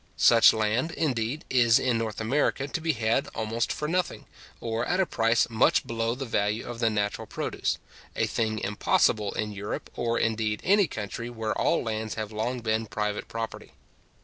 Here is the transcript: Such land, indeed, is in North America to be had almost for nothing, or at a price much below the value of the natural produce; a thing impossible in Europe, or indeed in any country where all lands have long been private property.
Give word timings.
Such 0.17 0.51
land, 0.51 0.89
indeed, 0.93 1.45
is 1.47 1.77
in 1.77 1.99
North 1.99 2.19
America 2.19 2.67
to 2.67 2.81
be 2.81 2.93
had 2.93 3.27
almost 3.35 3.71
for 3.71 3.87
nothing, 3.87 4.25
or 4.59 4.83
at 4.83 4.99
a 4.99 5.05
price 5.05 5.45
much 5.47 5.85
below 5.85 6.15
the 6.15 6.25
value 6.25 6.65
of 6.67 6.79
the 6.79 6.89
natural 6.89 7.27
produce; 7.27 7.77
a 8.15 8.25
thing 8.25 8.57
impossible 8.57 9.31
in 9.33 9.51
Europe, 9.51 9.91
or 9.95 10.17
indeed 10.17 10.61
in 10.63 10.71
any 10.71 10.87
country 10.87 11.29
where 11.29 11.55
all 11.55 11.83
lands 11.83 12.15
have 12.15 12.31
long 12.31 12.61
been 12.61 12.87
private 12.87 13.27
property. 13.27 13.73